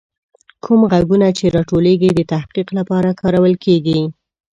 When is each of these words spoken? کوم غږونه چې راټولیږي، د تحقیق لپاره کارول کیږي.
کوم 0.63 0.81
غږونه 0.91 1.27
چې 1.37 1.45
راټولیږي، 1.55 2.09
د 2.13 2.19
تحقیق 2.31 2.67
لپاره 2.77 3.17
کارول 3.21 3.53
کیږي. 3.65 3.99